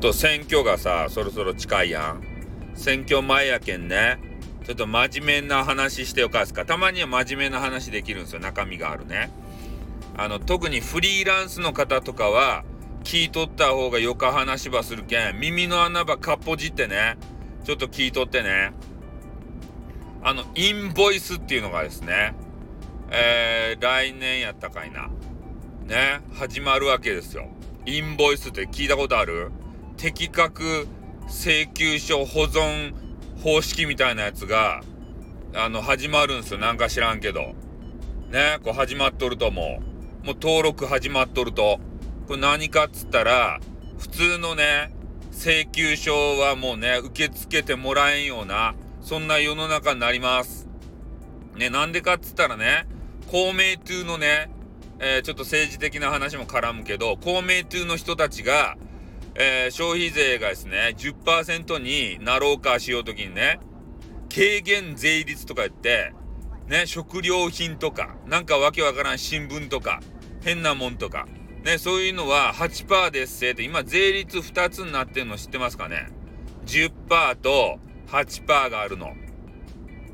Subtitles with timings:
[0.00, 2.22] と選挙がさ、そろそろ近いやん。
[2.74, 4.18] 選挙前やけんね。
[4.64, 6.64] ちょっと真面目な話してよかすか。
[6.64, 8.40] たまには真面目な話できるんですよ。
[8.40, 9.30] 中身があるね。
[10.16, 12.64] あの、特にフリーランスの方とかは、
[13.04, 17.16] 聞いとった方がよか話ばするけん、耳の穴ばかっぽじってね、
[17.64, 18.72] ちょっと聞いとってね。
[20.22, 22.34] あの、インボイスっていうのがですね、
[23.10, 25.08] えー、来年やったかいな。
[25.84, 27.48] ね、始まるわけですよ。
[27.86, 29.50] インボイスって聞いたことある？
[30.00, 30.88] 適格
[31.28, 32.94] 請求書保存
[33.44, 34.80] 方式みたいなやつが、
[35.54, 36.58] あの、始まるんすよ。
[36.58, 37.54] なんか知らんけど。
[38.30, 40.26] ね、こう始まっとると思う。
[40.26, 41.80] もう登録始まっとると。
[42.26, 43.60] これ何かっつったら、
[43.98, 44.90] 普通のね、
[45.32, 50.66] 請求書はもうね、受け付けてもらえんような、そんな世の中になります。
[51.56, 52.86] ね、なんでかっつったらね、
[53.30, 54.50] 公明党のね、
[54.98, 58.78] えー、ちょっと政治的な話も絡むけど、公明党の人たちが、
[59.34, 63.60] えー、消費税がですね、10%になろうかしようときにね、
[64.32, 66.12] 軽減税率とか言って、
[66.68, 70.00] ね、食料品とか、なんかわけわからん新聞とか、
[70.42, 71.26] 変なもんとか、
[71.64, 76.08] ね、そういうのは8%ですせって、今税率2つになってるの知ってますかね
[76.66, 79.14] ?10% と8%があるの。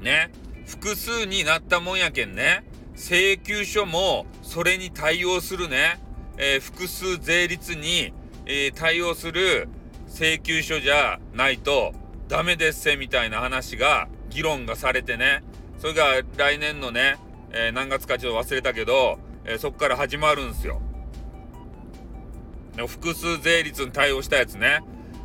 [0.01, 0.31] ね、
[0.67, 2.65] 複数になったもんやけんね、
[2.97, 6.01] 請求書もそれに対応するね、
[6.39, 8.13] えー、複数税率に、
[8.47, 9.69] えー、対応する
[10.09, 11.93] 請求書じゃないと
[12.29, 15.43] ダメですせみたいな話が議論がされてね
[15.79, 17.17] それが来年のね、
[17.51, 20.81] えー、何月かちょっと忘れたけど、えそこから始まるんですよ。
[22.87, 24.81] 複数税率に対応したやつね。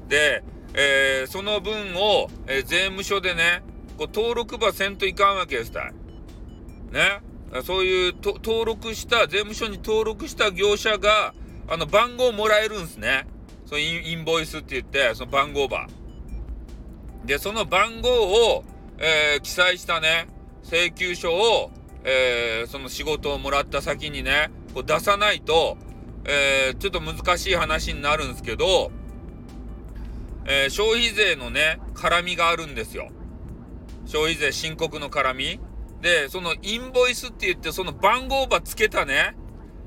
[0.08, 3.63] で、えその分を、え税務署でね
[3.97, 5.94] こう登録ばせんといかんわけですたい。
[6.91, 7.22] ね。
[7.63, 11.33] そういう登録した税務署に登録した業者が
[11.72, 13.25] あの番号もらえるんですね。
[13.66, 15.88] そのインボイスって言ってその番号ば。
[17.23, 18.09] でその番号
[18.57, 18.66] を、
[18.97, 20.28] えー、記載したね
[20.66, 21.72] 請求書を、
[22.03, 25.78] えー、その仕事をもらった先にねこう出さないと、
[26.25, 28.91] えー、ちょっと難しい話になるんですけど、
[30.45, 33.07] え消費税のね絡みがあるんですよ。
[34.07, 35.59] 消費税申告の絡み。
[36.01, 39.35] で、そのインボイスって言って、その番号ばつけたね、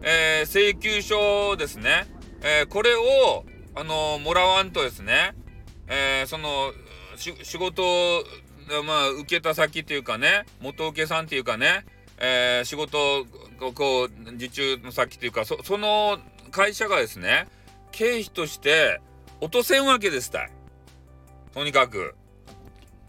[0.03, 2.07] えー、請求書ですね。
[2.43, 3.45] えー、これを、
[3.75, 5.35] あのー、もらわんとですね、
[5.89, 6.73] えー、その、
[7.17, 7.83] 仕事、
[8.87, 11.85] まあ、受けた先っていうかね、元請けさんっていうかね、
[12.19, 13.27] え仕事、
[13.75, 16.19] こう、受注の先っていうか、そ、その
[16.51, 17.47] 会社がですね、
[17.93, 19.01] 経費として
[19.41, 20.51] 落とせんわけですたい。
[21.53, 22.15] とにかく。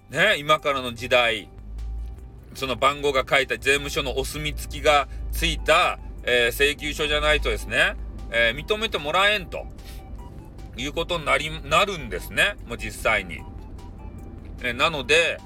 [0.09, 1.49] ね、今からの時代。
[2.53, 7.95] その番号が書いた税務署のお墨付きがついた、えー、請求書じゃないとですね、
[8.31, 9.65] えー、認めてもらえんと
[10.77, 12.55] いうことになり、なるんですね。
[12.67, 13.39] もう実際に。
[14.61, 15.39] えー、なので、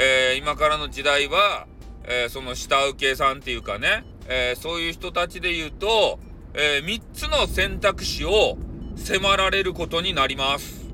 [0.00, 1.66] え今からの時代は、
[2.04, 6.20] えその下請けさんっていうかね、えそういう人たちで言うと、
[6.54, 8.56] え3つの選択肢を
[8.96, 10.86] 迫られることになります。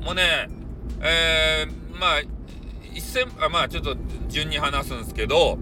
[0.00, 0.48] もうね、
[1.00, 2.20] えまあ、
[2.92, 3.96] 一銭あまあちょっと
[4.28, 5.58] 順に話すんですけど、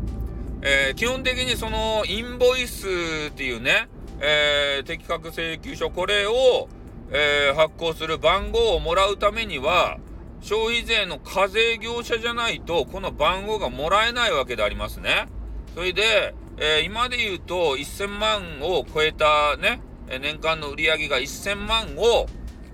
[0.66, 2.86] えー、基本的にそのインボイス
[3.28, 3.86] っていうね、
[4.18, 6.68] えー、適格請求書これを、
[7.10, 9.98] えー、発行する番号をもらうためには
[10.40, 15.26] 消費税の課税業者じゃないとこの番号がもらえないわけでありますね。
[15.74, 19.80] それで、え今で言うと1000万を超えたね
[20.20, 22.26] 年間の売り上げが1000万を、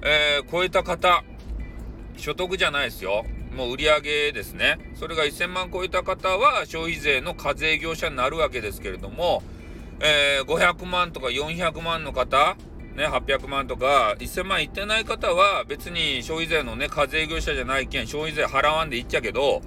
[0.02, 1.24] え超えた方
[2.16, 3.24] 所得じゃないですよ
[3.54, 9.42] もう売上ですねそれが1000万超えた方は消費税の課税業者になるわけですけれども、
[10.00, 12.56] えー、500万とか400万の方
[12.96, 19.62] ね、800万とか1000万いってない方は別に消費税のね課税業者じゃないけん消費税払わんでいっちゃけど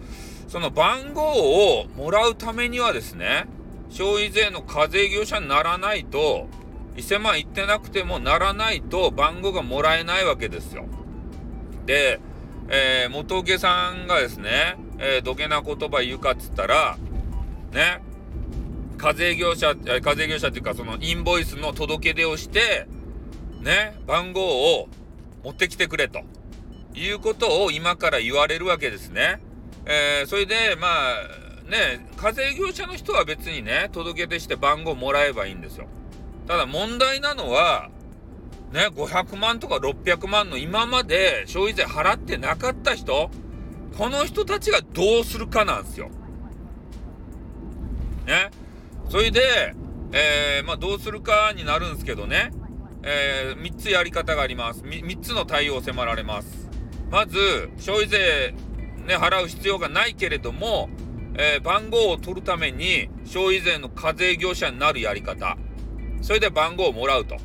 [0.47, 3.47] その番号をもらうためにはですね
[3.89, 6.47] 消費税の課税業者にならないと
[6.95, 10.85] 1000万いってなくてもならないと番号がもらえないわけですよ。
[11.85, 12.19] で
[12.69, 16.97] えー、元請けさんがですね、えー、どげな言葉言うかっつったら、
[17.71, 18.01] ね、
[18.97, 22.87] 課税業者、課税業者っていうか、そのインボイスの届け出をして、
[23.61, 24.87] ね、番号を
[25.43, 26.21] 持ってきてくれと
[26.93, 29.41] いうことを今から言われるわけですね。
[29.85, 35.87] えー、それで、まあ、ね、課税業者の人は別にね、届け出して番号もらえばいいんですよ。
[36.47, 37.89] ただ問題なのは、
[38.73, 43.29] ね、500万とか600万の今まで消費税払ってなかった人、
[43.95, 46.09] この人たちがどうするかなんですよ。
[48.25, 48.49] ね。
[49.09, 49.75] それで、
[50.11, 52.51] えー、まあどうするかになるんですけどね。
[53.03, 54.81] えー、3つやり方があります。
[54.81, 56.67] 3つの対応を迫られます。
[57.11, 58.55] まず、消費税、
[59.05, 60.89] ね、払う必要がないけれども、
[61.35, 65.57] えー、番号を取るために消費税の課税業者になるやり方。
[66.23, 67.37] それで番号をもらうと。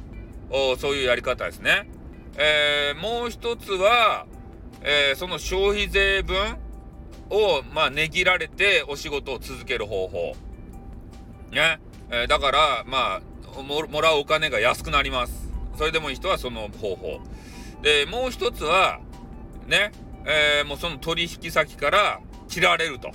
[0.51, 1.89] そういうやり方ですね。
[2.37, 4.27] えー、もう一つは、
[4.83, 6.57] えー、その消費税分
[7.31, 10.37] を、まあ、値切られてお仕事を続ける方法。
[11.51, 11.81] ね。
[12.11, 13.21] えー、だから、ま
[13.57, 15.53] あも、もらうお金が安くなります。
[15.77, 17.21] それでもいい人はその方法。
[17.83, 19.01] で、もう一つは、
[19.67, 19.93] ね、
[20.25, 23.09] えー、もうその取引先から切られると。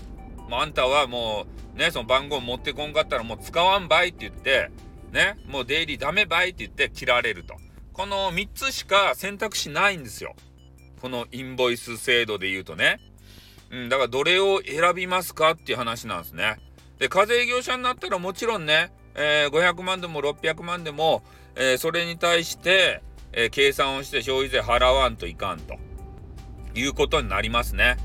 [0.50, 1.46] もうあんたはも
[1.76, 4.70] う、ね、その番号持ってこんかったらもう使わんばいって言って、
[5.14, 7.56] ね、もう出入りダメばいって言って切られると。
[7.94, 10.36] この3つしか選択肢ないんですよ。
[11.00, 13.00] このインボイス制度で言うとね。
[13.70, 16.58] うん、だからどれを選びますかっていう話なんですね。
[16.98, 21.24] で、課税業者になったらもちろんね、えー、500万でも600万でも、
[21.56, 23.02] えー、それに対して、
[23.32, 25.76] えー、計算をして消費税払わんといかんと
[26.74, 27.98] いうことになりますね。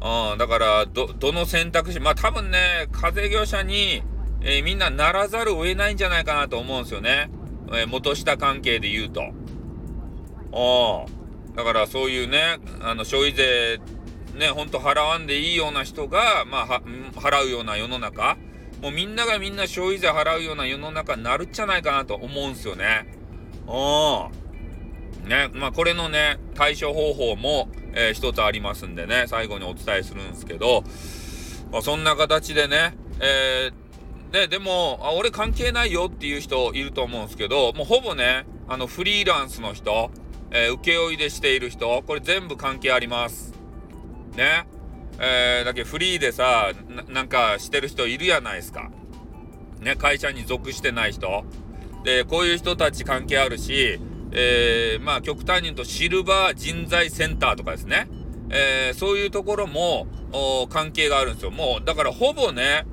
[0.00, 4.02] うん、だから、ど、どの選択肢、まあ多分ね、課税業者に、
[4.44, 7.30] えー、みんなならざるを得ないんじゃないかなと思うんですよね。
[7.68, 9.22] えー、元下関係で言うと。
[10.52, 11.56] ああ。
[11.56, 13.80] だからそういうね、あの消費税、
[14.34, 16.82] ね、ほんと払わんでいいような人が、まあ、
[17.14, 18.38] 払うような世の中、
[18.80, 23.06] もうみんながみんな消費税払うような世の中になるんじゃないかなと思うんすよね。
[23.68, 25.28] ああ。
[25.28, 30.82] ね、まあこれのね、対処方法も、えー、一つありますんでね、最後にお伝えするんですけど、
[31.70, 33.81] まあ、そんな形でね、えー
[34.32, 40.10] ね、でも、あ、俺関係ないよっていう人いると思うんですけど、もうほぼね、あの、フリーランスの人、
[40.50, 43.52] えー、請負いでしている人、これ全部関係あります。
[44.36, 44.66] ね。
[45.18, 46.72] えー、だけフリーでさ
[47.08, 48.90] なんかしてる人いるやないですか。
[49.80, 51.44] ね、会社に属してない人。
[52.04, 54.00] で、こういう人たち関係あるし、
[54.32, 58.08] えー、まあ極端に言うとシルバー人材センターとかですね。
[58.50, 60.06] えー、そういうところも
[60.70, 61.50] 関係があるんですよ。
[61.50, 62.84] もう、だからほぼね、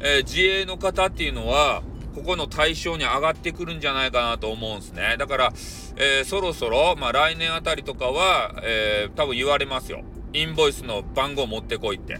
[0.00, 1.82] えー、自営の方っていうのは、
[2.14, 5.16] ここの対象に上がってくるんじゃないかなと思うんですね。
[5.18, 5.52] だから、
[5.96, 10.02] えー、そろそろ、まあ来年あたりとかは、えー、多分言われますよ。
[10.32, 12.18] インボイスの番号持ってこいって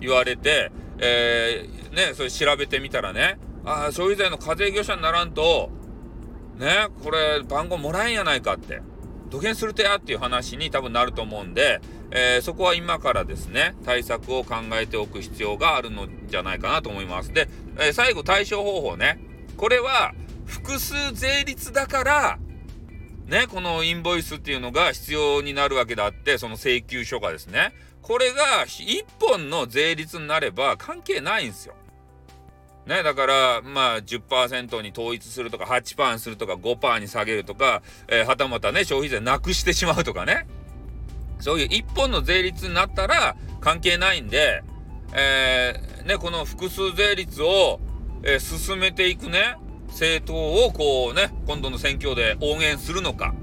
[0.00, 5.70] 言われて、えー、ね、それ調べてみたらね、ああ、消費税の課税業者にならんと、
[6.58, 8.80] ね、これ番号もらえんやないかって。
[9.32, 11.80] 土下するとやっていう話に多分なると思うんで、
[12.10, 17.32] えー、そこは今からですね、対策を考えておく必要があるのじゃないかなと思います。
[17.32, 17.48] で、
[17.78, 19.18] えー、最後対処方法ね。
[19.56, 20.12] これは
[20.44, 22.38] 複数税率だから、
[23.24, 31.74] ね、このインボイスっていうのが必要になるわけであって、その請求書がですね、これが1本の税率になれば関係ないんですよ。
[32.86, 40.46] ね、だから、まあ10%に統一するとか、8%にするとか、5%に下げるとか、えー、はたまたね、消費税なくしてしまうとかね。
[41.38, 44.62] そういう一本の税率になったら関係ないんで、
[45.12, 47.80] えー、ね、この複数税率を、
[48.22, 49.56] えー、進めていくね、
[49.88, 53.34] 政党をこうね、今度の選挙で応援するのか、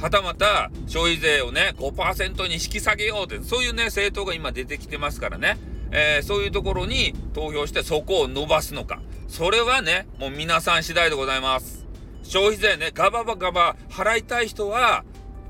[0.00, 5.58] はたまた消費税をね、5%に引き下げようって、そういうね、政党が今出てきてますからね。
[5.90, 9.00] えー、そういうところに投票してそこを伸ばすのか。
[9.26, 11.86] それはね、もう皆さん次第でございます。
[12.22, 15.04] 消費税ね、ガバガバ払いたい人は、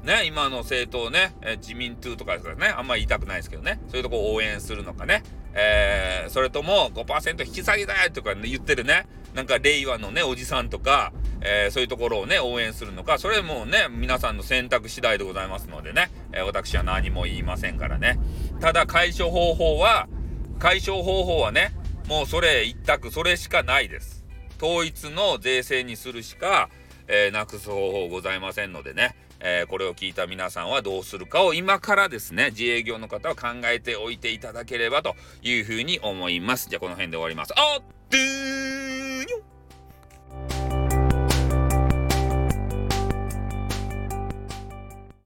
[0.04, 5.22] ね、今の政党ね、えー、自民党とかですからね、あんまり言いたくないですけどね、そういうとこ応援するのかね、
[5.54, 18.18] えー、それとも5%引き下げだとか、ね、言ってるね、なんか令和のね、おじさんとか、えー、そういうところをね、応援するのか、それもね、皆さんの選択次第でございますのでね、え、私は何も言いませんからね。
[18.60, 20.08] ただ、解消方法は、
[20.58, 21.72] 解消方法はね、
[22.08, 24.24] もうそれ一択、それしかないです。
[24.60, 26.68] 統一の税制にするしか、
[27.06, 36.68] えー、なくす方法ございませんのでね、えー、これを聞いた皆さんはどうするかを今からですね、自営業の方は考えておいていただければというふうに思います。
[36.68, 37.54] じゃあこの辺で終わります。